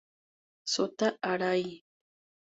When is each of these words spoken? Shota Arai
Shota 0.71 1.07
Arai 1.31 1.63